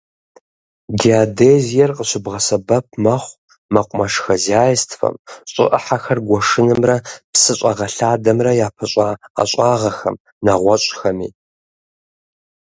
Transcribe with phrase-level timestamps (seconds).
[0.99, 3.37] Геодезиер къыщыбгъэсэбэп мэхъу
[3.73, 5.15] мэкъумэш хозяйствэм,
[5.51, 6.95] щӀы Ӏыхьэхэр гуэшынымрэ
[7.33, 11.29] псы щӀэгъэлъадэмрэ япыщӀа ӀэщӀагъэхэм, нэгъуэщӀхэми.